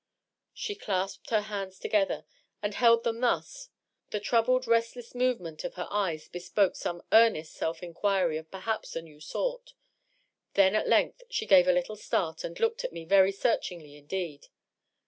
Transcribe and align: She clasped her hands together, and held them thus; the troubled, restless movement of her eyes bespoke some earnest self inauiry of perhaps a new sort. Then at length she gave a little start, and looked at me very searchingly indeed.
She 0.55 0.73
clasped 0.73 1.29
her 1.29 1.41
hands 1.41 1.77
together, 1.77 2.25
and 2.59 2.73
held 2.73 3.03
them 3.03 3.19
thus; 3.19 3.69
the 4.09 4.19
troubled, 4.19 4.65
restless 4.65 5.13
movement 5.13 5.63
of 5.63 5.75
her 5.75 5.85
eyes 5.91 6.27
bespoke 6.27 6.75
some 6.75 7.03
earnest 7.11 7.53
self 7.53 7.81
inauiry 7.81 8.39
of 8.39 8.49
perhaps 8.49 8.95
a 8.95 9.03
new 9.03 9.19
sort. 9.19 9.75
Then 10.55 10.73
at 10.73 10.87
length 10.89 11.21
she 11.29 11.45
gave 11.45 11.67
a 11.67 11.71
little 11.71 11.95
start, 11.97 12.43
and 12.43 12.59
looked 12.59 12.83
at 12.83 12.93
me 12.93 13.05
very 13.05 13.31
searchingly 13.31 13.95
indeed. 13.95 14.47